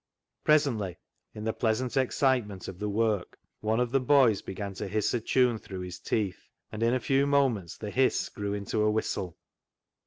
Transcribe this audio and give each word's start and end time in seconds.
Presently 0.43 0.97
in 1.35 1.43
the 1.43 1.53
pleasant 1.53 1.95
excitement 1.95 2.67
of 2.67 2.79
the 2.79 2.89
work 2.89 3.37
one 3.59 3.79
of 3.79 3.91
the 3.91 3.99
boys 3.99 4.41
began 4.41 4.73
to 4.73 4.87
hiss 4.87 5.13
a 5.13 5.19
tune 5.21 5.59
through 5.59 5.81
his 5.81 5.99
teeth, 5.99 6.49
and 6.71 6.81
in 6.81 6.95
a 6.95 6.99
few 6.99 7.27
moments 7.27 7.77
the 7.77 7.91
hiss 7.91 8.27
grew 8.27 8.55
into 8.55 8.81
a 8.81 8.89
whistle. 8.89 9.37